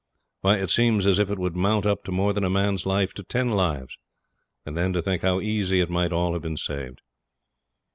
Why, 0.39 0.57
it 0.57 0.71
seems 0.71 1.05
as 1.05 1.19
if 1.19 1.29
it 1.29 1.37
would 1.37 1.55
mount 1.55 1.85
up 1.85 2.03
to 2.05 2.11
more 2.11 2.33
than 2.33 2.43
a 2.43 2.49
man's 2.49 2.87
life 2.87 3.13
to 3.13 3.23
ten 3.23 3.49
lives 3.49 3.99
and 4.65 4.75
then 4.75 4.93
to 4.93 5.01
think 5.03 5.21
how 5.21 5.41
easy 5.41 5.79
it 5.79 5.91
might 5.91 6.11
all 6.11 6.33
have 6.33 6.41
been 6.41 6.57
saved. 6.57 7.01